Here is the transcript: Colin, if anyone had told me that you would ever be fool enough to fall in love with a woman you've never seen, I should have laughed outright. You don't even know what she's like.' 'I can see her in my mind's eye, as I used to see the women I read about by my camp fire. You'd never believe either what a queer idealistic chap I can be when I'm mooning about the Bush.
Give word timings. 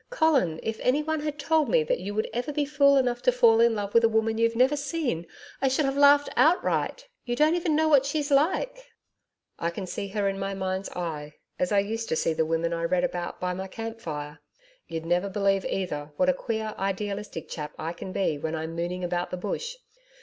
Colin, 0.09 0.59
if 0.63 0.79
anyone 0.79 1.19
had 1.19 1.37
told 1.37 1.69
me 1.69 1.83
that 1.83 1.99
you 1.99 2.15
would 2.15 2.27
ever 2.33 2.51
be 2.51 2.65
fool 2.65 2.97
enough 2.97 3.21
to 3.21 3.31
fall 3.31 3.61
in 3.61 3.75
love 3.75 3.93
with 3.93 4.03
a 4.03 4.09
woman 4.09 4.39
you've 4.39 4.55
never 4.55 4.75
seen, 4.75 5.27
I 5.61 5.67
should 5.67 5.85
have 5.85 5.95
laughed 5.95 6.27
outright. 6.35 7.07
You 7.23 7.35
don't 7.35 7.53
even 7.53 7.75
know 7.75 7.87
what 7.87 8.07
she's 8.07 8.31
like.' 8.31 8.87
'I 9.59 9.69
can 9.69 9.85
see 9.85 10.07
her 10.07 10.27
in 10.27 10.39
my 10.39 10.55
mind's 10.55 10.89
eye, 10.95 11.35
as 11.59 11.71
I 11.71 11.77
used 11.77 12.09
to 12.09 12.15
see 12.15 12.33
the 12.33 12.47
women 12.47 12.73
I 12.73 12.85
read 12.85 13.03
about 13.03 13.39
by 13.39 13.53
my 13.53 13.67
camp 13.67 13.99
fire. 14.01 14.39
You'd 14.87 15.05
never 15.05 15.29
believe 15.29 15.65
either 15.65 16.13
what 16.17 16.29
a 16.29 16.33
queer 16.33 16.73
idealistic 16.79 17.47
chap 17.47 17.73
I 17.77 17.93
can 17.93 18.11
be 18.11 18.39
when 18.39 18.55
I'm 18.55 18.75
mooning 18.75 19.03
about 19.03 19.29
the 19.29 19.37
Bush. 19.37 19.75